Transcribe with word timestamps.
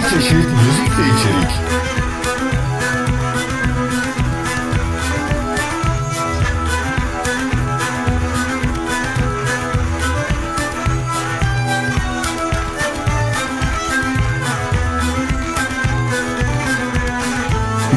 Envai 0.00 0.10
çeşit 0.10 0.34
müzik 0.34 0.98
ve 0.98 1.02
içerik. 1.02 1.50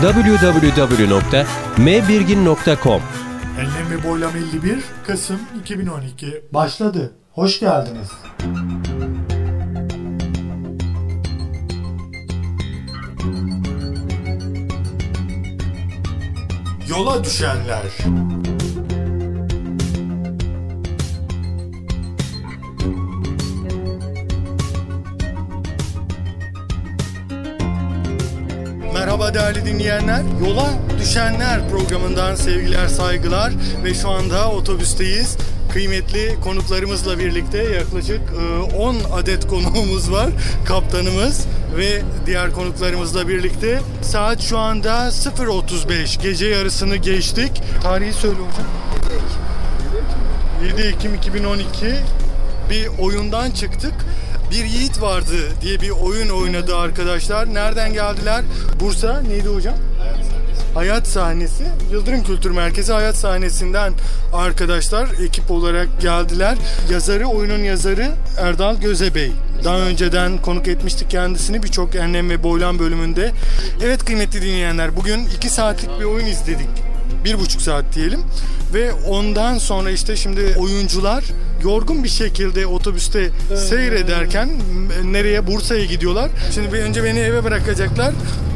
www.mbirgin.com 0.02 3.02
Enlem 3.60 3.92
ve 3.92 4.04
Boylam 4.10 4.32
51 4.54 4.80
Kasım 5.08 5.40
2012 5.60 6.44
başladı. 6.52 7.14
Hoş 7.32 7.60
geldiniz. 7.60 8.10
Yola 16.94 17.24
düşenler. 17.24 17.82
Merhaba 28.94 29.34
değerli 29.34 29.66
dinleyenler. 29.66 30.24
Yola 30.48 30.74
Düşenler 31.04 31.70
programından 31.70 32.36
sevgiler, 32.36 32.88
saygılar 32.88 33.54
ve 33.84 33.94
şu 33.94 34.10
anda 34.10 34.52
otobüsteyiz. 34.52 35.38
Kıymetli 35.74 36.36
konuklarımızla 36.44 37.20
birlikte 37.20 37.58
yaklaşık 37.58 38.22
e, 38.72 38.76
10 38.76 38.96
adet 39.14 39.48
konuğumuz 39.48 40.12
var. 40.12 40.30
Kaptanımız 40.66 41.48
ve 41.78 42.02
diğer 42.26 42.52
konuklarımızla 42.52 43.28
birlikte. 43.28 43.80
Saat 44.02 44.42
şu 44.42 44.58
anda 44.58 45.08
0.35. 45.08 46.22
Gece 46.22 46.46
yarısını 46.46 46.96
geçtik. 46.96 47.62
Tarihi 47.84 48.14
söyle 48.14 48.36
hocam. 48.36 48.68
7 50.66 50.82
Ekim 50.82 51.16
2012 51.16 51.96
bir 52.70 52.88
oyundan 53.00 53.52
çıktık. 53.52 53.94
Bir 54.52 54.66
Yiğit 54.66 55.02
vardı 55.02 55.36
diye 55.62 55.82
bir 55.82 55.90
oyun 55.90 56.30
oynadı 56.30 56.78
arkadaşlar. 56.78 57.54
Nereden 57.54 57.94
geldiler? 57.94 58.44
Bursa 58.80 59.22
neydi 59.22 59.48
hocam? 59.48 59.76
Hayat 60.74 61.08
sahnesi. 61.08 61.64
Yıldırım 61.92 62.24
Kültür 62.24 62.52
Merkezi 62.52 62.94
hayat 62.94 63.16
sahnesinden 63.16 63.94
arkadaşlar 64.34 65.08
ekip 65.26 65.52
olarak 65.52 66.02
geldiler. 66.02 66.58
Yazarı, 66.92 67.28
oyunun 67.28 67.64
yazarı 67.64 68.12
Erdal 68.38 68.76
Gözebey. 68.78 69.32
Daha 69.64 69.80
önceden 69.80 70.38
konuk 70.38 70.68
etmiştik 70.68 71.10
kendisini 71.10 71.64
birçok 71.64 71.96
enlem 71.96 72.30
ve 72.30 72.44
boylan 72.44 72.80
bölümünde. 72.80 73.32
Evet 73.84 74.06
kıymetli 74.06 74.42
dinleyenler 74.42 74.96
bugün 74.96 75.26
iki 75.38 75.50
saatlik 75.50 76.00
bir 76.00 76.06
oyun 76.06 76.26
izledik 76.26 76.70
bir 77.26 77.40
buçuk 77.40 77.62
saat 77.62 77.86
diyelim 77.96 78.20
ve 78.74 78.94
ondan 78.94 79.58
sonra 79.58 79.92
işte 79.92 80.16
şimdi 80.16 80.56
oyuncular 80.58 81.24
yorgun 81.64 82.04
bir 82.04 82.10
şekilde 82.10 82.68
otobüste 82.68 83.30
seyrederken 83.70 84.50
nereye 85.04 85.48
Bursa'ya 85.48 85.86
gidiyorlar. 85.86 86.30
Şimdi 86.54 86.74
bir 86.74 86.80
önce 86.80 87.04
beni 87.04 87.20
eve 87.20 87.44
bırakacaklar. 87.44 88.14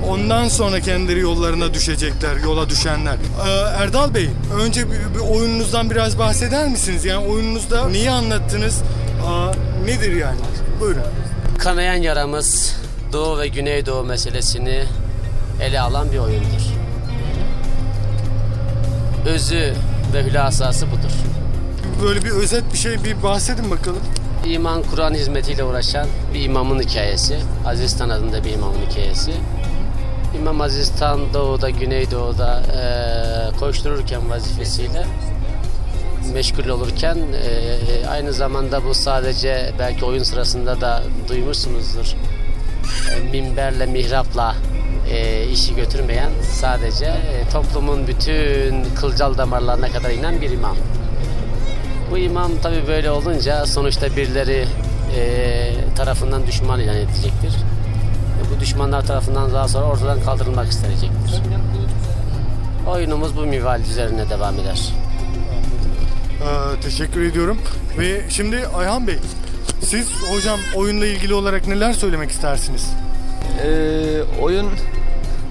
Ondan 0.07 0.47
sonra 0.47 0.79
kendileri 0.79 1.19
yollarına 1.19 1.73
düşecekler, 1.73 2.35
yola 2.43 2.69
düşenler. 2.69 3.13
Ee, 3.13 3.49
Erdal 3.83 4.13
Bey, 4.13 4.29
önce 4.63 4.85
bir, 4.87 5.15
bir 5.15 5.19
oyununuzdan 5.19 5.89
biraz 5.89 6.19
bahseder 6.19 6.69
misiniz? 6.69 7.05
Yani 7.05 7.27
oyununuzda 7.27 7.89
neyi 7.89 8.09
anlattınız? 8.09 8.81
Aa, 9.27 9.51
nedir 9.85 10.15
yani? 10.15 10.37
Buyurun. 10.79 11.01
Kanayan 11.57 11.95
yaramız 11.95 12.75
Doğu 13.13 13.39
ve 13.39 13.47
Güneydoğu 13.47 14.03
meselesini 14.03 14.83
ele 15.61 15.81
alan 15.81 16.11
bir 16.11 16.17
oyundur. 16.17 16.61
Özü 19.25 19.73
ve 20.13 20.23
hülasası 20.23 20.87
budur. 20.87 21.11
Böyle 22.03 22.23
bir 22.23 22.29
özet 22.31 22.63
bir 22.73 22.77
şey 22.77 23.03
bir 23.03 23.23
bahsedin 23.23 23.71
bakalım. 23.71 24.01
İman 24.45 24.83
Kur'an 24.83 25.13
hizmetiyle 25.13 25.63
uğraşan 25.63 26.07
bir 26.33 26.41
imamın 26.43 26.79
hikayesi. 26.79 27.37
Aziz 27.65 27.97
Tan 27.97 28.09
adında 28.09 28.43
bir 28.43 28.51
imamın 28.51 28.81
hikayesi. 28.89 29.33
İmam 30.37 30.61
Aziz 30.61 30.91
Tan 30.99 31.33
Doğu'da, 31.33 31.69
Güneydoğu'da 31.69 32.63
eee, 32.73 33.57
koştururken 33.59 34.29
vazifesiyle 34.29 35.05
meşgul 36.33 36.69
olurken 36.69 37.15
eee, 37.15 38.05
aynı 38.09 38.33
zamanda 38.33 38.83
bu 38.85 38.93
sadece 38.93 39.71
belki 39.79 40.05
oyun 40.05 40.23
sırasında 40.23 40.81
da 40.81 41.03
duymuşsunuzdur. 41.27 42.15
E, 43.15 43.19
minberle, 43.31 43.85
mihrapla 43.85 44.55
e, 45.11 45.47
işi 45.47 45.75
götürmeyen 45.75 46.29
sadece 46.51 47.05
e, 47.05 47.49
toplumun 47.53 48.07
bütün 48.07 48.85
kılcal 48.95 49.37
damarlarına 49.37 49.89
kadar 49.89 50.09
inen 50.09 50.41
bir 50.41 50.49
imam. 50.49 50.77
Bu 52.11 52.17
imam 52.17 52.51
tabi 52.61 52.87
böyle 52.87 53.11
olunca 53.11 53.65
sonuçta 53.65 54.15
birileri 54.15 54.65
e, 55.17 55.73
tarafından 55.95 56.47
düşman 56.47 56.79
ilan 56.79 56.95
edilecektir. 56.95 57.53
E, 57.53 58.55
bu 58.55 58.59
düşmanlar 58.59 59.05
tarafından 59.05 59.53
daha 59.53 59.67
sonra 59.67 59.85
ortadan 59.85 60.21
kaldırılmak 60.21 60.67
istenecektir. 60.67 61.41
Oyunumuz 62.87 63.37
bu 63.37 63.41
minval 63.41 63.81
üzerine 63.81 64.29
devam 64.29 64.59
eder. 64.59 64.93
Ee, 66.41 66.81
teşekkür 66.81 67.21
ediyorum. 67.21 67.57
Ve 67.99 68.21
şimdi 68.29 68.67
Ayhan 68.67 69.07
Bey, 69.07 69.17
siz 69.81 70.07
hocam 70.31 70.59
oyunla 70.75 71.05
ilgili 71.05 71.33
olarak 71.33 71.67
neler 71.67 71.93
söylemek 71.93 72.31
istersiniz? 72.31 72.87
Ee, 73.63 74.21
oyun 74.41 74.67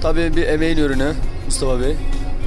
tabii 0.02 0.36
bir 0.36 0.46
emeğin 0.46 0.76
ürünü 0.76 1.12
Mustafa 1.46 1.80
Bey. 1.80 1.96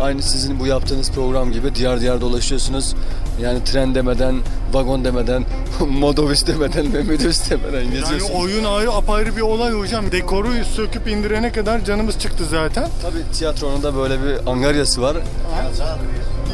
Aynı 0.01 0.21
sizin 0.21 0.59
bu 0.59 0.67
yaptığınız 0.67 1.11
program 1.11 1.51
gibi 1.51 1.75
diyar 1.75 2.01
diyar 2.01 2.21
dolaşıyorsunuz. 2.21 2.95
Yani 3.41 3.63
tren 3.63 3.95
demeden, 3.95 4.35
vagon 4.73 5.03
demeden, 5.05 5.43
modobüs 5.89 6.47
demeden, 6.47 6.87
memidüs 6.91 7.49
demeden 7.49 7.79
Yani 7.83 7.89
geziyorsunuz. 7.91 8.31
oyun 8.35 8.63
ayrı 8.63 8.91
apayrı 8.91 9.35
bir 9.35 9.41
olay 9.41 9.73
hocam. 9.73 10.11
Dekoru 10.11 10.49
söküp 10.75 11.07
indirene 11.07 11.51
kadar 11.51 11.85
canımız 11.85 12.19
çıktı 12.19 12.43
zaten. 12.49 12.87
Tabii 13.01 13.31
tiyatronun 13.37 13.83
da 13.83 13.95
böyle 13.95 14.23
bir 14.23 14.51
angaryası 14.51 15.01
var. 15.01 15.17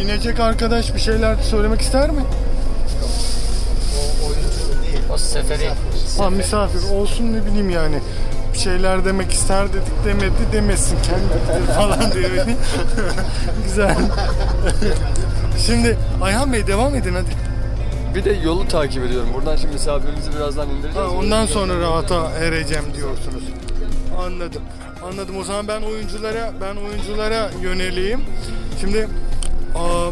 İnecek 0.02 0.40
arkadaş 0.40 0.96
bir 0.96 1.00
şeyler 1.00 1.36
söylemek 1.36 1.82
ister 1.82 2.10
mi? 2.10 2.22
O 5.14 5.18
seferi 5.18 5.70
Ha 6.18 6.30
misafir 6.30 6.90
olsun 6.92 7.34
ne 7.34 7.46
bileyim 7.46 7.70
yani. 7.70 8.00
Bir 8.54 8.58
şeyler 8.58 9.06
demek 9.06 9.32
ister 9.34 9.68
dedik 9.70 10.06
demedi 10.06 10.34
demesin 10.54 10.98
kendi 11.02 11.68
falan 11.76 12.12
diye. 12.14 12.30
Güzel. 13.66 13.96
Şimdi 15.66 15.98
Ayhan 16.22 16.54
Bey 16.54 16.68
devam 16.68 16.96
edin 16.96 17.14
hadi. 17.14 17.30
Bir 18.16 18.26
de 18.26 18.32
yolu 18.44 18.68
takip 18.68 19.04
ediyorum. 19.04 19.30
Buradan 19.34 19.56
şimdi 19.56 19.74
misafirimizi 19.74 20.34
birazdan 20.36 20.70
indireceğiz. 20.70 20.96
Ha, 21.10 21.18
ondan 21.18 21.46
sonra 21.46 21.80
rahata 21.80 22.32
ereceğim 22.32 22.86
diyorsunuz. 22.96 23.44
Anladım. 24.26 24.62
Anladım. 25.12 25.38
O 25.38 25.44
zaman 25.44 25.68
ben 25.68 25.82
oyunculara 25.82 26.52
ben 26.62 26.76
oyunculara 26.76 27.50
yöneleyim. 27.62 28.22
Şimdi 28.82 29.08
aa, 29.76 30.10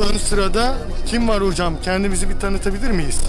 ön 0.00 0.18
sırada 0.18 0.74
kim 1.06 1.28
var 1.28 1.42
hocam? 1.46 1.74
Kendimizi 1.84 2.28
bir 2.28 2.40
tanıtabilir 2.40 2.90
miyiz? 2.90 3.20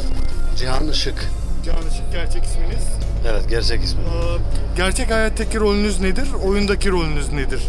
Cihan 0.58 0.88
Işık. 0.88 1.30
Can 1.66 1.76
Işık 1.92 2.12
gerçek 2.12 2.44
isminiz. 2.44 2.84
Evet 3.32 3.50
gerçek 3.50 3.84
ismi. 3.84 4.00
Aa, 4.00 4.38
gerçek 4.78 5.12
hayattaki 5.12 5.60
rolünüz 5.60 6.00
nedir? 6.00 6.28
Oyundaki 6.46 6.90
rolünüz 6.92 7.32
nedir? 7.32 7.62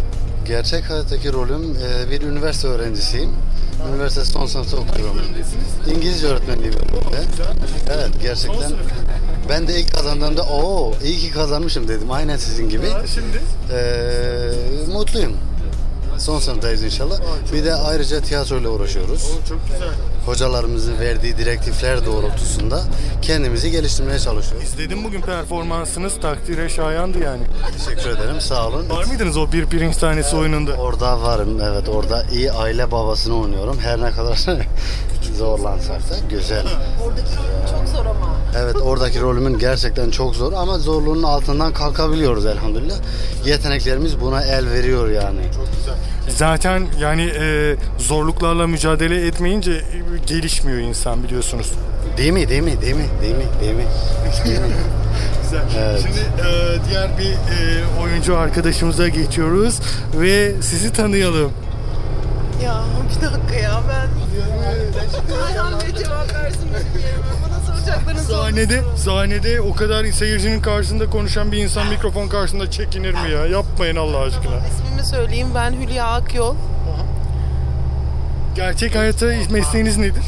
Gerçek 0.46 0.90
hayattaki 0.90 1.32
rolüm 1.32 1.76
e, 2.06 2.10
bir 2.10 2.22
üniversite 2.22 2.68
öğrencisiyim. 2.68 3.30
Üniversite 3.92 4.24
son 4.24 4.46
sınıfta 4.46 4.76
okuyorum. 4.76 5.20
İngilizce 5.96 6.26
öğretmenliği 6.26 6.72
bölümünde. 6.72 7.22
Evet 7.94 8.10
gerçekten. 8.22 8.72
Ben 9.48 9.68
de 9.68 9.80
ilk 9.80 9.92
kazandığımda 9.92 10.42
o 10.42 10.92
iyi 11.04 11.18
ki 11.18 11.30
kazanmışım 11.30 11.88
dedim. 11.88 12.10
Aynen 12.10 12.36
sizin 12.36 12.68
gibi. 12.68 12.86
Şimdi 13.14 13.40
Ee, 13.72 14.92
mutluyum. 14.92 15.32
Son 16.18 16.38
sınıftayız 16.40 16.82
inşallah. 16.82 17.16
Bir 17.52 17.64
de 17.64 17.74
ayrıca 17.74 18.20
tiyatroyla 18.20 18.70
uğraşıyoruz. 18.70 19.30
o 19.44 19.48
çok 19.48 19.58
güzel. 19.72 19.88
hocalarımızın 20.26 20.98
verdiği 21.00 21.36
direktifler 21.38 22.06
doğrultusunda 22.06 22.80
kendimizi 23.22 23.70
geliştirmeye 23.70 24.18
çalışıyoruz. 24.18 24.68
İzledim 24.68 25.04
bugün 25.04 25.20
performansınız 25.20 26.20
takdire 26.20 26.68
şayandı 26.68 27.18
yani. 27.18 27.42
Teşekkür 27.78 28.10
ederim. 28.10 28.40
Sağ 28.40 28.68
olun. 28.68 28.90
Var 28.90 29.04
mıydınız 29.04 29.36
o 29.36 29.52
bir 29.52 29.66
pirinç 29.66 29.96
tanesi 29.96 30.36
oyununda? 30.36 30.72
Orada 30.72 31.22
varım. 31.22 31.60
Evet 31.60 31.88
orada 31.88 32.24
iyi 32.32 32.52
aile 32.52 32.90
babasını 32.90 33.40
oynuyorum. 33.40 33.78
Her 33.78 34.00
ne 34.02 34.10
kadar 34.10 34.36
zorlansak 35.38 36.10
da 36.10 36.14
güzel. 36.30 36.66
Çok 37.70 37.88
zor 37.88 38.06
ama. 38.06 38.36
Evet 38.58 38.76
oradaki 38.76 39.20
rolümün 39.20 39.58
gerçekten 39.58 40.10
çok 40.10 40.36
zor 40.36 40.52
ama 40.52 40.78
zorluğun 40.78 41.22
altından 41.22 41.72
kalkabiliyoruz 41.72 42.46
elhamdülillah. 42.46 42.96
Yeteneklerimiz 43.46 44.20
buna 44.20 44.42
el 44.44 44.70
veriyor 44.70 45.08
yani. 45.10 45.40
Zaten 46.36 46.86
yani 47.00 47.22
e, 47.22 47.76
zorluklarla 47.98 48.66
mücadele 48.66 49.26
etmeyince 49.26 49.72
e, 49.72 49.82
gelişmiyor 50.26 50.78
insan 50.78 51.22
biliyorsunuz. 51.22 51.72
Değil 52.16 52.32
mi? 52.32 52.48
Değil 52.48 52.62
mi? 52.62 52.80
Değil 52.80 52.94
mi? 52.94 53.04
Değil 53.22 53.34
mi? 53.34 53.44
Değil 53.60 53.74
mi? 53.74 53.84
Değil 54.44 54.60
mi? 54.60 54.66
Güzel. 55.42 55.60
Evet. 55.78 56.00
Şimdi 56.02 56.48
e, 56.48 56.90
diğer 56.90 57.18
bir 57.18 57.32
e, 57.32 57.84
oyuncu 58.02 58.36
arkadaşımıza 58.36 59.08
geçiyoruz 59.08 59.80
ve 60.14 60.62
sizi 60.62 60.92
tanıyalım. 60.92 61.52
Ya 62.64 62.82
bir 63.16 63.26
dakika 63.26 63.54
ya 63.62 63.80
ben... 63.88 64.06
Ayhan 65.46 65.72
Bey 65.72 66.02
cevap 66.04 66.34
versin 66.34 66.60
bilmiyorum. 66.62 67.24
Bana 67.44 67.60
soracaklarınız 67.86 68.26
Sahnede, 68.26 68.82
sahnede 68.96 69.60
o 69.60 69.74
kadar 69.74 70.04
seyircinin 70.04 70.60
karşısında 70.60 71.10
konuşan 71.10 71.52
bir 71.52 71.58
insan 71.58 71.88
mikrofon 71.88 72.28
karşısında 72.28 72.70
çekinir 72.70 73.12
mi 73.12 73.30
ya? 73.32 73.46
Yapmayın 73.46 73.96
Allah 73.96 74.18
aşkına. 74.18 74.56
İsmimi 74.56 75.06
söyleyeyim 75.06 75.48
ben 75.54 75.72
Hülya 75.72 76.06
Akyol. 76.06 76.54
Gerçek 78.56 78.94
hayatta 78.94 79.26
mesleğiniz 79.50 79.96
nedir? 79.96 80.22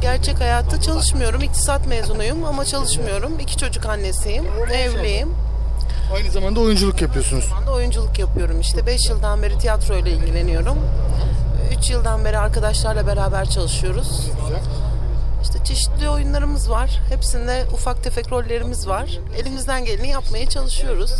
Gerçek 0.00 0.40
hayatta 0.40 0.80
çalışmıyorum. 0.80 1.42
İktisat 1.42 1.86
mezunuyum 1.86 2.44
ama 2.44 2.64
çalışmıyorum. 2.64 3.38
İki 3.40 3.56
çocuk 3.56 3.86
annesiyim. 3.86 4.44
Evliyim. 4.72 5.28
Aynı 6.14 6.30
zamanda 6.30 6.60
oyunculuk 6.60 7.02
yapıyorsunuz. 7.02 7.44
Şu 7.48 7.54
anda 7.54 7.72
oyunculuk 7.72 8.18
yapıyorum 8.18 8.60
işte. 8.60 8.86
5 8.86 9.08
yıldan 9.08 9.42
beri 9.42 9.58
tiyatro 9.58 9.96
ile 9.96 10.10
ilgileniyorum. 10.10 10.78
3 11.78 11.90
yıldan 11.90 12.24
beri 12.24 12.38
arkadaşlarla 12.38 13.06
beraber 13.06 13.48
çalışıyoruz. 13.50 14.30
İşte 15.42 15.64
çeşitli 15.64 16.08
oyunlarımız 16.08 16.70
var. 16.70 17.00
Hepsinde 17.08 17.64
ufak 17.74 18.04
tefek 18.04 18.32
rollerimiz 18.32 18.88
var. 18.88 19.18
Elimizden 19.42 19.84
geleni 19.84 20.08
yapmaya 20.08 20.48
çalışıyoruz. 20.48 21.12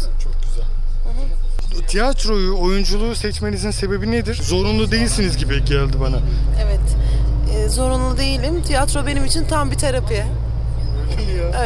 Tiyatroyu, 1.89 2.59
oyunculuğu 2.61 3.15
seçmenizin 3.15 3.71
sebebi 3.71 4.11
nedir? 4.11 4.41
Zorunlu 4.43 4.91
değilsiniz 4.91 5.37
gibi 5.37 5.65
geldi 5.65 6.01
bana. 6.01 6.19
Evet. 6.63 6.81
Ee, 7.55 7.69
zorunlu 7.69 8.17
değilim. 8.17 8.63
Tiyatro 8.63 9.07
benim 9.07 9.25
için 9.25 9.45
tam 9.45 9.71
bir 9.71 9.79
terapi. 9.79 10.25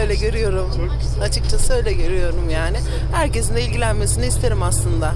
Öyle 0.00 0.14
görüyorum. 0.14 0.90
Açıkçası 1.22 1.72
öyle 1.72 1.92
görüyorum 1.92 2.50
yani. 2.50 2.78
Herkesin 3.12 3.54
de 3.56 3.62
ilgilenmesini 3.62 4.26
isterim 4.26 4.62
aslında. 4.62 5.14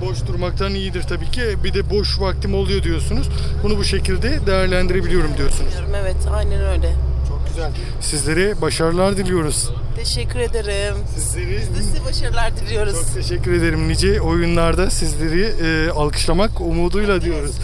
Boş 0.00 0.26
durmaktan 0.26 0.74
iyidir 0.74 1.02
tabii 1.02 1.30
ki. 1.30 1.42
Bir 1.64 1.74
de 1.74 1.90
boş 1.90 2.20
vaktim 2.20 2.54
oluyor 2.54 2.82
diyorsunuz. 2.82 3.28
Bunu 3.62 3.78
bu 3.78 3.84
şekilde 3.84 4.46
değerlendirebiliyorum 4.46 5.30
diyorsunuz. 5.38 5.72
Evet, 6.02 6.16
aynen 6.34 6.64
öyle. 6.64 6.92
Çok 7.28 7.48
güzel. 7.48 7.70
Sizlere 8.00 8.60
başarılar 8.60 9.16
diliyoruz. 9.16 9.70
Teşekkür 9.96 10.38
ederim. 10.38 10.94
Sizleri 11.16 11.58
Biz 11.60 11.76
de 11.78 11.82
size 11.82 12.04
başarılar 12.04 12.56
diliyoruz. 12.56 12.92
çok 12.92 13.14
teşekkür 13.14 13.52
ederim. 13.52 13.88
Nice 13.88 14.20
oyunlarda 14.20 14.90
sizleri 14.90 15.42
e, 15.42 15.90
alkışlamak 15.90 16.60
umuduyla 16.60 17.20
diyoruz. 17.20 17.56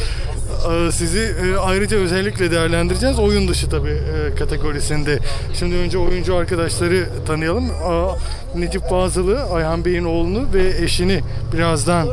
E, 0.71 0.93
sizi 0.93 1.19
e, 1.45 1.57
ayrıca 1.57 1.97
özellikle 1.97 2.51
değerlendireceğiz. 2.51 3.19
Oyun 3.19 3.49
dışı 3.49 3.71
tabii 3.71 3.91
e, 3.91 4.35
kategorisinde. 4.35 5.19
Şimdi 5.59 5.77
önce 5.77 5.99
oyuncu 5.99 6.37
arkadaşları 6.37 7.09
tanıyalım. 7.27 7.71
Necip 8.55 8.89
Fazıl'ı, 8.91 9.43
Ayhan 9.53 9.85
Bey'in 9.85 10.05
oğlunu 10.05 10.47
ve 10.55 10.85
eşini 10.85 11.21
birazdan 11.53 12.07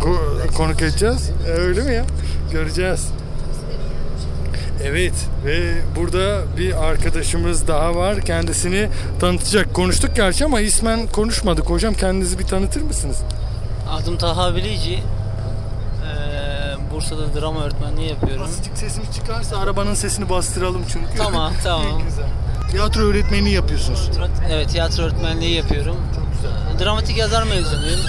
ko- 0.00 0.54
konuk 0.56 0.82
edeceğiz. 0.82 1.30
Öyle 1.58 1.82
mi 1.82 1.94
ya? 1.94 2.04
Göreceğiz. 2.52 3.08
Evet 4.84 5.14
ve 5.46 5.72
burada 5.96 6.42
bir 6.58 6.84
arkadaşımız 6.84 7.68
daha 7.68 7.96
var. 7.96 8.20
Kendisini 8.20 8.88
tanıtacak. 9.20 9.74
Konuştuk 9.74 10.16
gerçi 10.16 10.44
ama 10.44 10.60
ismen 10.60 11.06
konuşmadık. 11.06 11.70
Hocam 11.70 11.94
kendinizi 11.94 12.38
bir 12.38 12.44
tanıtır 12.44 12.82
mısınız? 12.82 13.16
Adım 13.90 14.16
Taha 14.18 14.56
Bilici. 14.56 14.98
Bursa'da 16.96 17.40
drama 17.40 17.60
öğretmenliği 17.64 18.08
yapıyorum. 18.08 18.42
Azıcık 18.44 18.78
sesimiz 18.78 19.14
çıkarsa 19.14 19.58
arabanın 19.58 19.94
sesini 19.94 20.28
bastıralım 20.28 20.82
çünkü. 20.92 21.16
Tamam, 21.16 21.52
tamam. 21.64 22.02
Güzel. 22.04 22.24
Tiyatro 22.70 23.02
öğretmenliği 23.02 23.54
yapıyorsunuz. 23.54 24.10
Evet, 24.50 24.68
tiyatro 24.70 25.02
öğretmenliği 25.02 25.54
yapıyorum. 25.56 25.96
Dramatik 26.80 27.16
yazar 27.18 27.42
mezunuyum. 27.42 28.00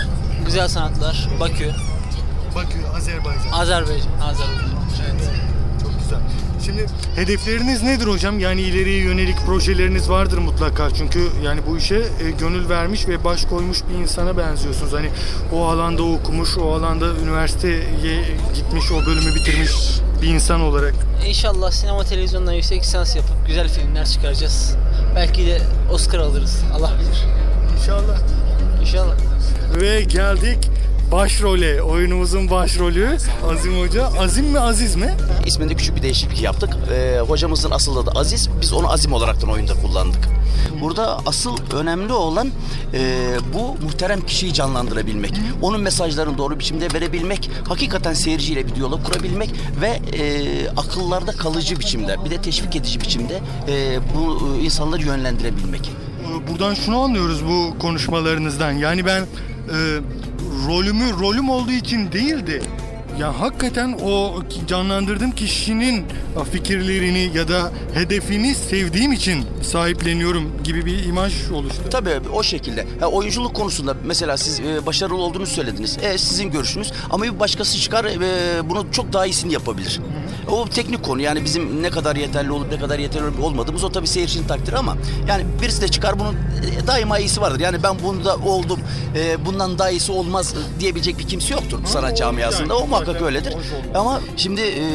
Güzel 0.45 0.67
sanatlar, 0.67 1.27
Bakü, 1.39 1.71
Bakü, 2.55 2.87
Azerbaycan. 2.97 3.51
Azerbaycan, 3.51 4.19
Azerbaycan. 4.21 4.69
Evet. 5.11 5.29
Çok 5.81 5.91
güzel. 5.99 6.19
Şimdi 6.67 6.85
hedefleriniz 7.15 7.83
nedir 7.83 8.07
hocam? 8.07 8.39
Yani 8.39 8.61
ileriye 8.61 9.03
yönelik 9.03 9.37
projeleriniz 9.45 10.09
vardır 10.09 10.37
mutlaka. 10.37 10.89
Çünkü 10.93 11.27
yani 11.43 11.61
bu 11.67 11.77
işe 11.77 11.95
e, 11.95 12.31
gönül 12.39 12.69
vermiş 12.69 13.07
ve 13.07 13.23
baş 13.23 13.45
koymuş 13.45 13.77
bir 13.89 13.95
insana 14.01 14.37
benziyorsunuz. 14.37 14.93
Hani 14.93 15.09
o 15.53 15.65
alanda 15.65 16.03
okumuş, 16.03 16.57
o 16.57 16.73
alanda 16.73 17.05
üniversiteye 17.23 17.79
gitmiş, 18.55 18.91
o 18.91 19.05
bölümü 19.05 19.35
bitirmiş 19.35 19.71
bir 20.21 20.27
insan 20.27 20.61
olarak. 20.61 20.93
İnşallah 21.27 21.71
sinema 21.71 22.03
televizyondan 22.03 22.53
yüksek 22.53 22.81
lisans 22.81 23.15
yapıp 23.15 23.47
güzel 23.47 23.69
filmler 23.69 24.05
çıkaracağız. 24.05 24.75
Belki 25.15 25.45
de 25.47 25.61
Oscar 25.91 26.19
alırız. 26.19 26.63
Allah 26.73 26.91
bilir. 26.99 27.25
İnşallah. 27.79 28.17
İnşallah. 28.81 29.15
Ve 29.81 30.03
geldik 30.03 30.69
başrole, 31.11 31.81
oyunumuzun 31.81 32.49
başrolü 32.49 33.17
Azim 33.51 33.79
Hoca. 33.79 34.07
Azim 34.19 34.45
mi 34.45 34.59
Aziz 34.59 34.95
mi? 34.95 35.15
İsminde 35.45 35.75
küçük 35.75 35.95
bir 35.95 36.01
değişiklik 36.01 36.41
yaptık. 36.41 36.69
Ee, 36.91 37.19
hocamızın 37.27 37.71
asıl 37.71 37.97
adı 37.97 38.11
Aziz. 38.15 38.49
Biz 38.61 38.73
onu 38.73 38.91
Azim 38.91 39.13
olaraktan 39.13 39.49
oyunda 39.49 39.73
kullandık. 39.73 40.19
Burada 40.81 41.19
asıl 41.25 41.57
önemli 41.73 42.13
olan 42.13 42.49
e, 42.93 43.29
bu 43.53 43.85
muhterem 43.85 44.21
kişiyi 44.21 44.53
canlandırabilmek. 44.53 45.33
Onun 45.61 45.81
mesajlarını 45.81 46.37
doğru 46.37 46.59
biçimde 46.59 46.87
verebilmek. 46.93 47.49
Hakikaten 47.67 48.13
seyirciyle 48.13 48.67
bir 48.67 48.75
diyalog 48.75 49.03
kurabilmek 49.05 49.49
ve 49.81 50.17
e, 50.17 50.69
akıllarda 50.69 51.31
kalıcı 51.31 51.79
biçimde 51.79 52.15
bir 52.25 52.29
de 52.29 52.41
teşvik 52.41 52.75
edici 52.75 53.01
biçimde 53.01 53.39
e, 53.67 53.99
bu 54.15 54.55
e, 54.57 54.63
insanları 54.63 55.01
yönlendirebilmek. 55.01 55.91
Ee, 56.27 56.51
Buradan 56.51 56.73
şunu 56.73 56.99
anlıyoruz 56.99 57.45
bu 57.45 57.79
konuşmalarınızdan. 57.79 58.71
Yani 58.71 59.05
ben 59.05 59.21
e, 59.21 59.77
rolümü 60.67 61.11
rolüm 61.19 61.49
olduğu 61.49 61.71
için 61.71 62.11
değildi. 62.11 62.61
Ya 63.19 63.39
hakikaten 63.39 63.97
o 64.03 64.33
canlandırdığım 64.67 65.31
kişinin 65.31 66.05
fikirlerini 66.51 67.37
ya 67.37 67.47
da 67.47 67.71
hedefini 67.93 68.55
sevdiğim 68.55 69.11
için 69.13 69.45
sahipleniyorum 69.61 70.63
gibi 70.63 70.85
bir 70.85 71.05
imaj 71.05 71.51
oluştu. 71.51 71.81
Tabii 71.91 72.19
o 72.33 72.43
şekilde. 72.43 72.87
Ya, 73.01 73.07
oyunculuk 73.07 73.55
konusunda 73.55 73.95
mesela 74.05 74.37
siz 74.37 74.59
e, 74.59 74.85
başarılı 74.85 75.21
olduğunuzu 75.21 75.53
söylediniz. 75.53 75.97
E, 76.01 76.17
sizin 76.17 76.51
görüşünüz 76.51 76.91
ama 77.09 77.23
bir 77.23 77.39
başkası 77.39 77.77
çıkar 77.79 78.05
e, 78.05 78.69
bunu 78.69 78.91
çok 78.91 79.13
daha 79.13 79.25
iyisini 79.25 79.53
yapabilir. 79.53 79.99
O 80.51 80.69
teknik 80.69 81.03
konu 81.03 81.21
yani 81.21 81.45
bizim 81.45 81.83
ne 81.83 81.89
kadar 81.89 82.15
yeterli 82.15 82.51
olup 82.51 82.71
ne 82.71 82.79
kadar 82.79 82.99
yeterli 82.99 83.41
olmadığımız 83.41 83.83
o 83.83 83.91
tabii 83.91 84.07
seyircinin 84.07 84.47
takdiri 84.47 84.77
ama 84.77 84.97
yani 85.27 85.45
birisi 85.61 85.81
de 85.81 85.87
çıkar 85.87 86.19
bunun 86.19 86.33
e, 86.33 86.87
daima 86.87 87.19
iyisi 87.19 87.41
vardır. 87.41 87.59
Yani 87.59 87.83
ben 87.83 87.95
bunda 88.03 88.35
oldum 88.35 88.79
e, 89.15 89.45
bundan 89.45 89.79
daha 89.79 89.89
iyisi 89.89 90.11
olmaz 90.11 90.53
diyebilecek 90.79 91.19
bir 91.19 91.27
kimse 91.27 91.53
yoktur 91.53 91.79
sanat 91.85 92.17
camiasında. 92.17 92.77
O 92.77 92.87
muhakkak 93.07 93.27
öyledir. 93.27 93.55
Ama 93.95 94.21
şimdi 94.37 94.61
e, 94.61 94.85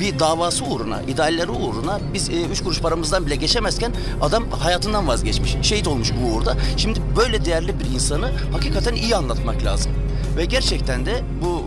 bir 0.00 0.18
davası 0.18 0.64
uğruna, 0.64 1.02
idealleri 1.02 1.50
uğruna 1.50 2.00
biz 2.14 2.30
e, 2.30 2.42
üç 2.52 2.62
kuruş 2.62 2.80
paramızdan 2.80 3.26
bile 3.26 3.36
geçemezken 3.36 3.92
adam 4.20 4.50
hayatından 4.50 5.08
vazgeçmiş. 5.08 5.56
Şehit 5.62 5.88
olmuş 5.88 6.12
bu 6.22 6.34
uğurda. 6.34 6.56
Şimdi 6.76 7.00
böyle 7.16 7.44
değerli 7.44 7.80
bir 7.80 7.84
insanı 7.94 8.30
hakikaten 8.52 8.94
iyi 8.94 9.16
anlatmak 9.16 9.64
lazım. 9.64 9.92
Ve 10.36 10.44
gerçekten 10.44 11.06
de 11.06 11.22
bu 11.42 11.62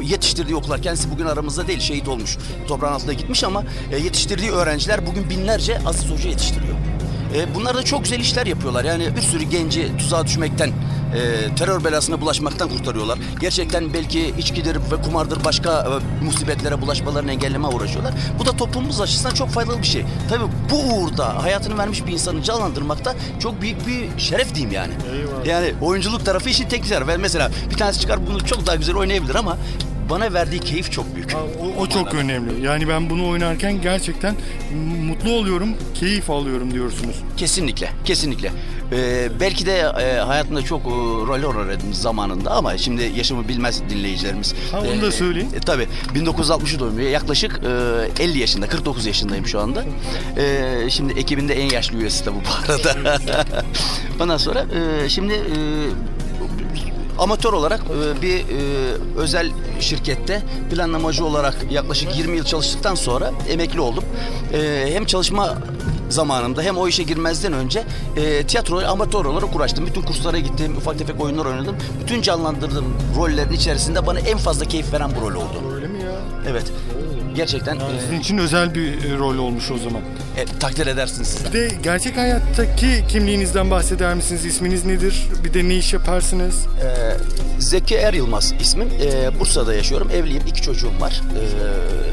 e, 0.00 0.04
yetiştirdiği 0.04 0.56
okullar 0.56 0.82
kendisi 0.82 1.10
bugün 1.10 1.26
aramızda 1.26 1.66
değil 1.66 1.80
şehit 1.80 2.08
olmuş. 2.08 2.38
Toprağın 2.68 2.92
altına 2.92 3.12
gitmiş 3.12 3.44
ama 3.44 3.64
e, 3.92 3.98
yetiştirdiği 3.98 4.50
öğrenciler 4.50 5.06
bugün 5.06 5.30
binlerce 5.30 5.78
Aziz 5.86 6.10
Hoca 6.10 6.28
yetiştiriyor. 6.28 6.74
E, 7.34 7.54
bunlar 7.54 7.74
da 7.76 7.82
çok 7.82 8.04
güzel 8.04 8.20
işler 8.20 8.46
yapıyorlar. 8.46 8.84
Yani 8.84 9.16
bir 9.16 9.20
sürü 9.20 9.44
genci 9.44 9.96
tuzağa 9.96 10.26
düşmekten, 10.26 10.68
e, 10.68 11.54
terör 11.54 11.84
belasına 11.84 12.20
bulaşmaktan 12.20 12.68
kurtarıyorlar. 12.68 13.18
Gerçekten 13.40 13.94
belki 13.94 14.34
içkidir 14.38 14.76
ve 14.76 15.02
kumardır 15.04 15.44
başka 15.44 15.70
e, 16.20 16.24
musibetlere 16.24 16.80
bulaşmalarını 16.80 17.32
engelleme 17.32 17.66
uğraşıyorlar. 17.66 18.14
Bu 18.38 18.46
da 18.46 18.52
toplumumuz 18.56 19.00
açısından 19.00 19.34
çok 19.34 19.48
faydalı 19.48 19.78
bir 19.82 19.86
şey. 19.86 20.04
Tabii 20.28 20.44
bu 20.70 20.94
uğurda 20.94 21.42
hayatını 21.42 21.78
vermiş 21.78 22.06
bir 22.06 22.12
insanı 22.12 22.42
canlandırmakta 22.42 23.14
çok 23.40 23.62
büyük 23.62 23.86
bir 23.86 24.20
şeref 24.20 24.54
diyeyim 24.54 24.74
yani. 24.74 24.92
Yani 25.46 25.74
oyunculuk 25.82 26.24
tarafı 26.24 26.50
işin 26.50 26.68
teknik 26.68 26.90
tarafı. 26.90 27.18
Mesela 27.18 27.50
bir 27.70 27.76
tanesi 27.76 28.00
çıkar 28.00 28.26
bunu 28.26 28.44
çok 28.46 28.66
daha 28.66 28.76
güzel 28.76 28.96
oynayabilir 28.96 29.34
ama 29.34 29.56
bana 30.10 30.34
verdiği 30.34 30.60
keyif 30.60 30.92
çok 30.92 31.14
büyük. 31.14 31.36
O, 31.60 31.80
o 31.82 31.86
çok 31.86 32.14
önemli. 32.14 32.66
Yani 32.66 32.88
ben 32.88 33.10
bunu 33.10 33.28
oynarken 33.28 33.82
gerçekten 33.82 34.34
mutlu 35.18 35.32
oluyorum, 35.32 35.68
keyif 35.94 36.30
alıyorum 36.30 36.74
diyorsunuz. 36.74 37.16
Kesinlikle, 37.36 37.90
kesinlikle. 38.04 38.52
Ee, 38.92 39.28
belki 39.40 39.66
de 39.66 39.78
e, 39.78 40.18
hayatımda 40.18 40.62
çok 40.62 40.80
e, 40.80 40.90
rol 40.90 41.58
oynadım 41.58 41.94
zamanında 41.94 42.50
ama 42.50 42.78
şimdi 42.78 43.12
yaşımı 43.16 43.48
bilmez 43.48 43.82
dinleyicilerimiz. 43.90 44.54
Ha, 44.72 44.80
onu 44.80 45.02
da 45.02 45.12
söyleyin. 45.12 45.52
E, 45.54 45.60
tabii 45.60 45.88
1960 46.14 46.78
doğumlu 46.78 47.00
yaklaşık 47.00 47.60
e, 48.18 48.22
50 48.22 48.38
yaşında 48.38 48.68
49 48.68 49.06
yaşındayım 49.06 49.46
şu 49.46 49.60
anda. 49.60 49.84
E, 50.36 50.90
şimdi 50.90 51.12
ekibinde 51.12 51.54
en 51.54 51.70
yaşlı 51.70 51.98
üyesi 51.98 52.26
de 52.26 52.30
bu 52.34 52.36
bu 52.36 52.72
arada. 52.72 53.44
Ondan 54.20 54.36
sonra 54.36 54.66
e, 55.04 55.08
şimdi 55.08 55.32
e, 55.34 55.58
amatör 57.18 57.52
olarak 57.52 57.80
e, 57.80 58.22
bir 58.22 58.38
e, 58.38 58.42
özel 59.16 59.50
şirkette 59.80 60.42
planlamacı 60.70 61.24
olarak 61.24 61.54
yaklaşık 61.70 62.16
20 62.16 62.36
yıl 62.36 62.44
çalıştıktan 62.44 62.94
sonra 62.94 63.32
emekli 63.48 63.80
oldum. 63.80 64.04
E, 64.52 64.88
hem 64.92 65.04
çalışma 65.04 65.58
zamanımda 66.10 66.62
hem 66.62 66.76
o 66.76 66.88
işe 66.88 67.02
girmezden 67.02 67.52
önce 67.52 67.84
e, 68.16 68.42
tiyatroya 68.46 68.88
amatör 68.88 69.24
olarak 69.24 69.56
uğraştım. 69.56 69.86
Bütün 69.86 70.02
kurslara 70.02 70.38
gittim, 70.38 70.76
ufak 70.76 70.98
tefek 70.98 71.20
oyunlar 71.20 71.46
oynadım. 71.46 71.76
Bütün 72.02 72.22
canlandırdığım 72.22 72.94
rollerin 73.16 73.52
içerisinde 73.52 74.06
bana 74.06 74.18
en 74.18 74.38
fazla 74.38 74.64
keyif 74.64 74.92
veren 74.92 75.10
bu 75.16 75.20
rol 75.20 75.34
oldu. 75.34 75.74
Öyle 75.74 75.86
mi 75.86 76.02
ya? 76.02 76.12
Evet. 76.50 76.72
Gerçekten 77.38 77.76
e, 77.76 77.80
Sizin 78.00 78.20
için 78.20 78.38
özel 78.38 78.74
bir 78.74 79.04
e, 79.04 79.18
rol 79.18 79.38
olmuş 79.38 79.70
o 79.70 79.78
zaman. 79.78 80.02
e, 80.36 80.44
takdir 80.60 80.86
edersiniz 80.86 81.28
siz. 81.28 81.46
Bir 81.46 81.52
de 81.52 81.68
gerçek 81.82 82.16
hayattaki 82.16 83.04
kimliğinizden 83.08 83.70
bahseder 83.70 84.14
misiniz? 84.14 84.44
İsminiz 84.44 84.84
nedir? 84.84 85.28
Bir 85.44 85.54
de 85.54 85.68
ne 85.68 85.74
iş 85.76 85.92
yaparsınız? 85.92 86.54
Ee, 86.82 87.16
Zeki 87.58 87.94
Er 87.94 88.14
Yılmaz 88.14 88.54
ismim. 88.60 88.88
Ee, 89.02 89.40
Bursa'da 89.40 89.74
yaşıyorum. 89.74 90.10
Evliyim. 90.14 90.42
iki 90.46 90.62
çocuğum 90.62 90.92
var. 91.00 91.22
Ee, 91.34 91.38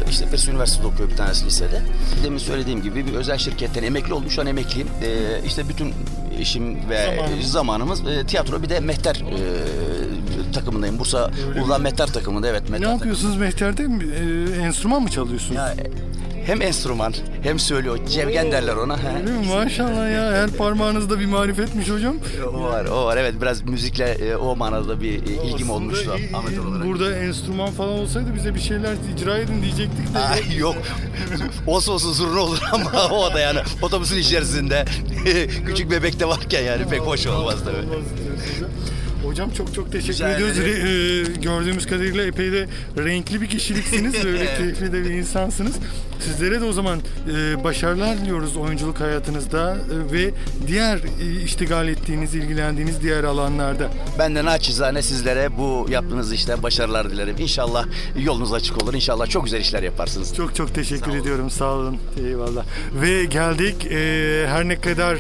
işte 0.09 0.25
Fes 0.27 0.47
Üniversitesi'de 0.47 0.87
okuyor 0.87 1.09
bir 1.09 1.15
tanesi 1.15 1.45
lisede. 1.45 1.81
Demin 2.23 2.37
söylediğim 2.37 2.81
gibi 2.81 3.05
bir 3.07 3.13
özel 3.13 3.37
şirketten 3.37 3.83
emekli 3.83 4.13
oldum. 4.13 4.29
Şu 4.31 4.41
an 4.41 4.47
emekliyim. 4.47 4.87
Ee, 5.03 5.41
işte 5.45 5.69
bütün 5.69 5.93
işim 6.39 6.89
ve 6.89 7.05
Zamanımız. 7.05 7.51
zamanımız 7.51 8.01
e, 8.07 8.25
tiyatro 8.25 8.63
bir 8.63 8.69
de 8.69 8.79
mehter 8.79 9.15
e, 9.15 10.51
takımındayım. 10.51 10.99
Bursa 10.99 11.31
Uludağ 11.61 11.77
Mehter 11.77 12.07
takımında 12.07 12.47
evet. 12.47 12.69
Mehter 12.69 12.87
Ne 12.87 12.91
yapıyorsunuz 12.91 13.37
Mehter'de? 13.37 13.83
E, 13.83 14.61
enstrüman 14.65 15.01
mı 15.01 15.09
çalıyorsunuz? 15.09 15.55
Ya, 15.55 15.75
hem 16.45 16.61
enstrüman 16.61 17.13
hem 17.43 17.59
söylüyor. 17.59 17.99
Cevgen 18.09 18.51
derler 18.51 18.75
ona. 18.75 18.99
Maşallah 19.47 20.11
ya 20.11 20.31
her 20.31 20.49
parmağınızda 20.49 21.19
bir 21.19 21.25
marifetmiş 21.25 21.89
hocam. 21.89 22.15
o 22.53 22.61
var, 22.63 22.85
o 22.85 23.05
var. 23.05 23.17
Evet 23.17 23.33
biraz 23.41 23.61
müzikle 23.61 24.05
e, 24.05 24.35
o 24.35 24.55
manada 24.55 25.01
bir 25.01 25.13
e, 25.13 25.47
ilgim 25.47 25.69
olmuştu 25.69 26.15
amatör 26.33 26.65
olarak. 26.65 26.85
Burada 26.85 27.15
enstrüman 27.15 27.71
falan 27.71 27.89
olsaydı 27.89 28.35
bize 28.35 28.55
bir 28.55 28.59
şeyler 28.59 28.93
icra 29.15 29.37
edin 29.37 29.61
diyecektik 29.61 30.13
de. 30.13 30.19
Ay 30.19 30.57
yok. 30.57 30.75
olsa 31.67 31.91
olsa 31.91 32.11
zurna 32.13 32.39
olur 32.39 32.59
ama 32.71 33.09
o 33.11 33.33
da 33.33 33.39
yani 33.39 33.59
otobüsün 33.81 34.17
içerisinde 34.17 34.85
küçük 35.65 35.91
bebek 35.91 36.19
de 36.19 36.27
varken 36.27 36.61
yani 36.61 36.85
pek 36.89 37.01
hoş 37.01 37.27
olmaz 37.27 37.55
tabii. 37.65 37.85
Hocam 39.25 39.51
çok 39.51 39.73
çok 39.73 39.91
teşekkür 39.91 40.13
Rica 40.13 40.29
ediyoruz. 40.29 40.57
Re- 40.57 41.37
e, 41.37 41.41
gördüğümüz 41.41 41.85
kadarıyla 41.87 42.25
epey 42.25 42.51
de 42.51 42.67
renkli 42.97 43.41
bir 43.41 43.47
kişiliksiniz. 43.47 44.13
Böyle 44.23 44.57
keyifli 44.57 44.93
de 44.93 45.03
bir 45.03 45.09
insansınız. 45.09 45.75
Sizlere 46.25 46.61
de 46.61 46.65
o 46.65 46.71
zaman 46.71 46.99
e, 46.99 47.63
başarılar 47.63 48.17
diliyoruz 48.17 48.57
oyunculuk 48.57 48.99
hayatınızda 48.99 49.77
e, 49.77 50.13
ve 50.13 50.31
diğer 50.67 50.97
e, 50.97 51.41
iştigal 51.43 51.87
ettiğiniz, 51.87 52.35
ilgilendiğiniz 52.35 53.01
diğer 53.01 53.23
alanlarda. 53.23 53.89
Ben 54.19 54.35
de 54.35 54.45
naçizane 54.45 55.01
sizlere 55.01 55.57
bu 55.57 55.87
yaptığınız 55.89 56.33
işte 56.33 56.63
başarılar 56.63 57.11
dilerim. 57.11 57.35
İnşallah 57.39 57.85
yolunuz 58.19 58.53
açık 58.53 58.83
olur. 58.83 58.93
İnşallah 58.93 59.27
çok 59.29 59.43
güzel 59.43 59.59
işler 59.59 59.83
yaparsınız. 59.83 60.35
Çok 60.35 60.55
çok 60.55 60.75
teşekkür 60.75 61.15
ediyorum. 61.15 61.49
Sağ 61.49 61.71
olun. 61.71 61.97
Eyvallah. 62.27 62.65
Ve 63.01 63.25
geldik 63.25 63.85
e, 63.85 64.45
her 64.47 64.67
ne 64.67 64.81
kadar 64.81 65.17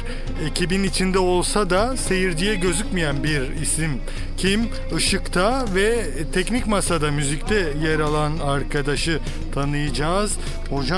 ekibin 0.49 0.83
içinde 0.83 1.19
olsa 1.19 1.69
da 1.69 1.97
seyirciye 1.97 2.55
gözükmeyen 2.55 3.23
bir 3.23 3.61
isim. 3.61 3.91
Kim? 4.37 4.69
Işıkta 4.97 5.65
ve 5.75 6.05
teknik 6.33 6.67
masada 6.67 7.11
müzikte 7.11 7.73
yer 7.83 7.99
alan 7.99 8.37
arkadaşı 8.37 9.19
tanıyacağız. 9.53 10.37
Hocam 10.69 10.94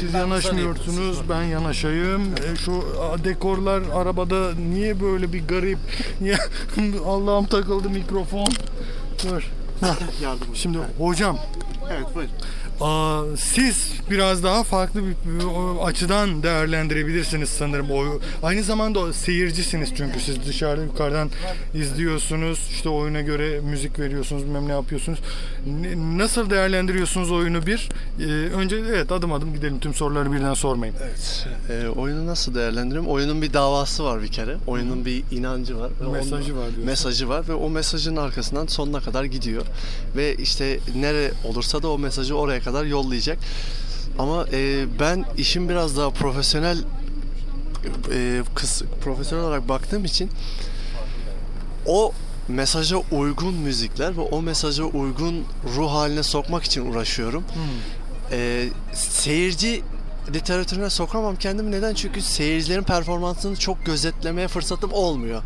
siz 0.00 0.14
yanaşmıyorsunuz, 0.14 1.18
ben 1.30 1.42
yanaşayım. 1.42 2.22
E, 2.22 2.56
şu 2.56 2.84
dekorlar 3.24 3.82
arabada 3.94 4.54
niye 4.54 5.00
böyle 5.00 5.32
bir 5.32 5.48
garip? 5.48 5.78
Niye? 6.20 6.36
Allah'ım 7.06 7.46
takıldı 7.46 7.90
mikrofon. 7.90 8.48
Dur. 9.24 9.50
Şimdi 10.54 10.78
hocam 10.98 11.38
Evet 11.90 12.14
buyurun. 12.14 12.32
Aa, 12.82 13.22
siz 13.36 13.92
biraz 14.10 14.42
daha 14.42 14.62
farklı 14.64 15.00
bir, 15.06 15.14
açıdan 15.84 16.42
değerlendirebilirsiniz 16.42 17.48
sanırım. 17.48 17.90
O, 17.90 18.04
aynı 18.42 18.62
zamanda 18.62 19.12
seyircisiniz 19.12 19.88
çünkü 19.96 20.20
siz 20.20 20.46
dışarıda 20.46 20.82
yukarıdan 20.82 21.30
izliyorsunuz. 21.74 22.68
işte 22.70 22.88
oyuna 22.88 23.20
göre 23.20 23.60
müzik 23.60 23.98
veriyorsunuz, 23.98 24.42
bilmem 24.44 24.68
ne 24.68 24.72
yapıyorsunuz. 24.72 25.18
Nasıl 26.16 26.50
değerlendiriyorsunuz 26.50 27.30
oyunu 27.30 27.66
bir? 27.66 27.88
Ee, 28.20 28.24
önce 28.54 28.76
evet 28.76 29.12
adım 29.12 29.32
adım 29.32 29.54
gidelim. 29.54 29.80
Tüm 29.80 29.94
soruları 29.94 30.32
birden 30.32 30.54
sormayın. 30.54 30.94
Evet. 31.04 31.46
Ee, 31.70 31.88
oyunu 31.88 32.26
nasıl 32.26 32.54
değerlendiriyorum? 32.54 33.10
Oyunun 33.10 33.42
bir 33.42 33.52
davası 33.52 34.04
var 34.04 34.22
bir 34.22 34.28
kere. 34.28 34.56
Oyunun 34.66 35.04
bir 35.04 35.22
inancı 35.30 35.78
var. 35.80 35.90
Ve 36.00 36.12
Mesajı 36.12 36.34
onun- 36.52 36.60
var 36.60 36.66
diyorsun. 36.66 36.84
Mesajı 36.84 37.28
var 37.28 37.48
ve 37.48 37.54
o 37.54 37.70
mesajın 37.70 38.16
arkasından 38.16 38.66
sonuna 38.66 39.00
kadar 39.00 39.24
gidiyor. 39.24 39.62
Ve 40.16 40.34
işte 40.34 40.78
nere 40.96 41.30
olursa 41.44 41.82
da 41.82 41.88
o 41.88 41.98
mesajı 41.98 42.34
oraya 42.36 42.60
kadar 42.60 42.71
yollayacak. 42.84 43.38
Ama 44.18 44.46
e, 44.52 44.86
ben 45.00 45.24
işin 45.38 45.68
biraz 45.68 45.96
daha 45.96 46.10
profesyonel 46.10 46.78
e, 48.12 48.42
kıs, 48.54 48.82
profesyonel 49.04 49.44
olarak 49.44 49.68
baktığım 49.68 50.04
için 50.04 50.30
o 51.86 52.12
mesaja 52.48 52.96
uygun 52.96 53.54
müzikler 53.54 54.16
ve 54.16 54.20
o 54.20 54.42
mesaja 54.42 54.84
uygun 54.84 55.44
ruh 55.76 55.90
haline 55.90 56.22
sokmak 56.22 56.64
için 56.64 56.90
uğraşıyorum. 56.92 57.44
Ee, 58.32 58.68
seyirci 58.94 59.82
literatürüne 60.34 60.90
sokamam 60.90 61.36
kendimi. 61.36 61.70
Neden? 61.70 61.94
Çünkü 61.94 62.22
seyircilerin 62.22 62.82
performansını 62.82 63.56
çok 63.56 63.86
gözetlemeye 63.86 64.48
fırsatım 64.48 64.92
olmuyor. 64.92 65.42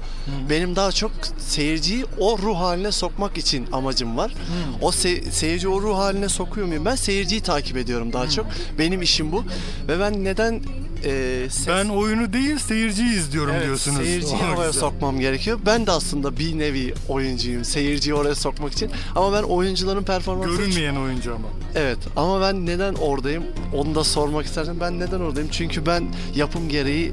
Benim 0.50 0.76
daha 0.76 0.92
çok 0.92 1.10
seyirciyi 1.38 2.04
o 2.18 2.38
ruh 2.38 2.56
haline 2.56 2.92
sokmak 2.92 3.38
için 3.38 3.66
amacım 3.72 4.16
var. 4.16 4.34
O 4.80 4.90
se- 4.90 5.30
seyirci 5.30 5.68
o 5.68 5.80
ruh 5.82 5.96
haline 5.98 6.28
sokuyor 6.28 6.66
muyum? 6.66 6.84
Ben 6.84 6.94
seyirciyi 6.96 7.40
takip 7.40 7.76
ediyorum 7.76 8.12
daha 8.12 8.30
çok. 8.30 8.46
Benim 8.78 9.02
işim 9.02 9.32
bu. 9.32 9.44
Ve 9.88 10.00
ben 10.00 10.24
neden 10.24 10.60
e, 11.04 11.46
ses- 11.50 11.68
Ben 11.68 11.88
oyunu 11.88 12.32
değil 12.32 12.58
seyirciyi 12.58 13.08
izliyorum 13.16 13.52
Evet, 13.54 13.64
diyorsunuz. 13.64 13.96
Seyirciyi 13.96 14.42
havaya 14.42 14.66
güzel. 14.68 14.80
sokmam 14.80 15.20
gerekiyor. 15.20 15.58
Ben 15.66 15.86
de 15.86 15.90
aslında 15.90 16.36
bir 16.38 16.58
nevi 16.58 16.94
oyuncuyum. 17.08 17.64
Seyirciyi 17.64 18.14
oraya 18.14 18.34
sokmak 18.34 18.72
için. 18.72 18.90
Ama 19.16 19.32
ben 19.32 19.42
oyuncuların 19.42 20.02
performansını... 20.02 20.56
Görünmeyen 20.56 20.96
oyuncu 20.96 21.34
ama. 21.34 21.48
Evet 21.74 21.98
ama 22.16 22.40
ben 22.40 22.66
neden 22.66 22.94
oradayım? 22.94 23.44
Onu 23.74 23.94
da 23.94 24.04
sormak 24.04 24.46
istersen 24.46 24.80
ben 24.80 24.98
neden 25.00 25.20
oradayım? 25.20 25.48
Çünkü 25.52 25.86
ben 25.86 26.04
yapım 26.34 26.68
gereği 26.68 27.12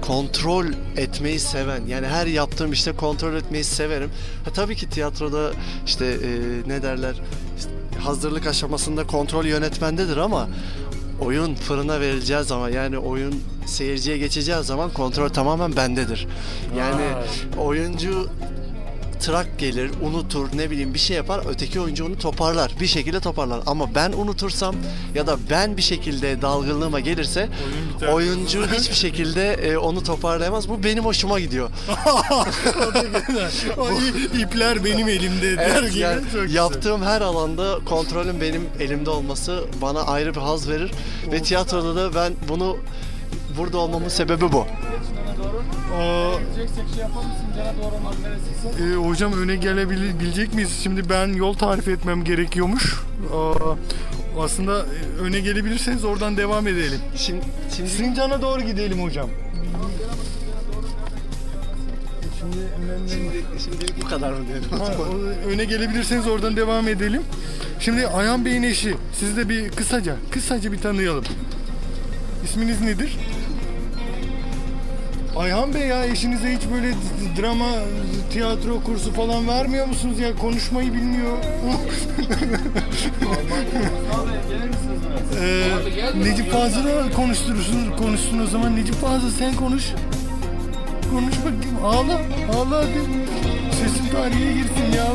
kontrol 0.00 0.66
etmeyi 0.96 1.40
seven 1.40 1.86
yani 1.86 2.06
her 2.06 2.26
yaptığım 2.26 2.72
işte 2.72 2.92
kontrol 2.92 3.34
etmeyi 3.34 3.64
severim. 3.64 4.10
Ha, 4.44 4.50
tabii 4.54 4.76
ki 4.76 4.88
tiyatroda 4.90 5.50
işte 5.86 6.06
e, 6.06 6.28
ne 6.68 6.82
derler 6.82 7.14
hazırlık 8.04 8.46
aşamasında 8.46 9.06
kontrol 9.06 9.44
yönetmendedir 9.44 10.16
ama 10.16 10.48
oyun 11.20 11.54
fırına 11.54 12.00
verileceği 12.00 12.42
zaman 12.42 12.70
yani 12.70 12.98
oyun 12.98 13.34
seyirciye 13.66 14.18
geçeceği 14.18 14.62
zaman 14.62 14.90
kontrol 14.90 15.28
tamamen 15.28 15.76
bendedir. 15.76 16.26
Yani 16.78 17.04
oyuncu 17.58 18.28
trak 19.22 19.58
gelir, 19.58 19.90
unutur, 20.02 20.48
ne 20.54 20.70
bileyim 20.70 20.94
bir 20.94 20.98
şey 20.98 21.16
yapar, 21.16 21.40
öteki 21.48 21.80
oyuncu 21.80 22.06
onu 22.06 22.18
toparlar. 22.18 22.72
Bir 22.80 22.86
şekilde 22.86 23.20
toparlar. 23.20 23.60
Ama 23.66 23.94
ben 23.94 24.12
unutursam 24.12 24.74
ya 25.14 25.26
da 25.26 25.36
ben 25.50 25.76
bir 25.76 25.82
şekilde 25.82 26.42
dalgınlığıma 26.42 27.00
gelirse 27.00 27.48
biter. 27.96 28.08
oyuncu 28.08 28.66
hiçbir 28.78 28.94
şekilde 28.94 29.52
e, 29.52 29.76
onu 29.76 30.02
toparlayamaz. 30.02 30.68
Bu 30.68 30.84
benim 30.84 31.04
hoşuma 31.04 31.40
gidiyor. 31.40 31.70
Ay, 33.78 34.42
ipler 34.42 34.84
benim 34.84 35.08
elimde 35.08 35.56
der 35.58 35.70
Evet, 35.80 35.90
gibi. 35.92 36.00
yani 36.02 36.20
Çok 36.32 36.42
güzel. 36.42 36.54
yaptığım 36.54 37.02
her 37.02 37.20
alanda 37.20 37.78
kontrolün 37.84 38.40
benim 38.40 38.68
elimde 38.80 39.10
olması 39.10 39.64
bana 39.82 40.02
ayrı 40.02 40.34
bir 40.34 40.40
haz 40.40 40.68
verir. 40.68 40.90
Ve 41.32 41.42
tiyatroda 41.42 41.96
da 41.96 42.14
ben 42.14 42.32
bunu 42.48 42.76
burada 43.58 43.78
olmamın 43.78 44.08
sebebi 44.08 44.52
bu. 44.52 44.66
Aa, 45.96 46.32
e, 48.82 48.94
hocam 48.94 49.32
öne 49.32 49.56
gelebilecek 49.56 50.54
miyiz? 50.54 50.80
Şimdi 50.82 51.08
ben 51.08 51.32
yol 51.32 51.54
tarif 51.54 51.88
etmem 51.88 52.24
gerekiyormuş. 52.24 53.00
Aa, 53.34 53.76
aslında 54.44 54.78
e, 54.78 55.20
öne 55.20 55.40
gelebilirseniz 55.40 56.04
oradan 56.04 56.36
devam 56.36 56.66
edelim. 56.66 57.00
Şimdi, 57.16 57.44
şimdi 57.76 57.90
Sincan'a 57.90 58.42
doğru 58.42 58.60
gidelim 58.60 59.02
hocam. 59.02 59.28
Şimdi, 62.40 62.56
Şimdi, 63.12 63.44
şimdi 63.64 64.02
bu 64.04 64.08
kadar 64.08 64.32
mı 64.32 64.38
diyelim? 64.48 64.70
Ha, 64.70 64.92
öne 65.48 65.64
gelebilirseniz 65.64 66.26
oradan 66.26 66.56
devam 66.56 66.88
edelim. 66.88 67.22
Şimdi 67.80 68.06
Ayhan 68.06 68.44
Bey'in 68.44 68.62
eşi. 68.62 68.94
Siz 69.20 69.36
de 69.36 69.48
bir 69.48 69.70
kısaca, 69.70 70.16
kısaca 70.30 70.72
bir 70.72 70.78
tanıyalım. 70.78 71.24
İsminiz 72.44 72.80
nedir? 72.80 73.18
Ayhan 75.36 75.74
Bey 75.74 75.86
ya 75.86 76.04
eşinize 76.04 76.56
hiç 76.56 76.62
böyle 76.74 76.94
drama, 77.40 77.68
tiyatro 78.32 78.82
kursu 78.84 79.12
falan 79.12 79.48
vermiyor 79.48 79.86
musunuz 79.86 80.18
ya? 80.18 80.36
Konuşmayı 80.36 80.94
bilmiyor. 80.94 81.38
ee, 85.40 85.68
Necip 86.24 86.52
Fazıl'ı 86.52 87.12
konuşturursun, 87.16 87.90
konuşsun 87.98 88.38
o 88.38 88.46
zaman. 88.46 88.76
Necip 88.76 88.94
Fazıl 88.94 89.30
sen 89.30 89.54
konuş. 89.54 89.84
Konuş 91.10 91.38
bakayım. 91.38 91.84
Ağla. 91.84 92.20
Ağla 92.56 92.78
hadi. 92.78 93.00
Sesin 93.72 94.08
tarihe 94.12 94.52
girsin 94.52 94.92
ya. 94.96 95.06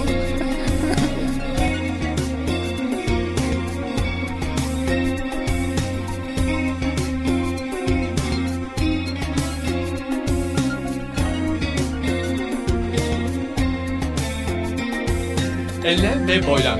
Enlem 15.88 16.28
ve 16.28 16.48
boylam. 16.48 16.80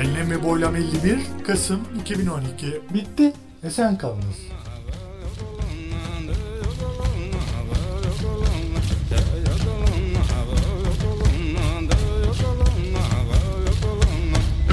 Enlem 0.00 0.30
ve 0.30 0.44
Boylam 0.44 0.76
51 0.76 1.18
Kasım 1.46 1.80
2012 2.00 2.80
bitti. 2.94 3.32
Esen 3.64 3.98
kalınız. 3.98 4.36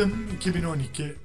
Kasım 0.00 0.26
2012 0.36 1.16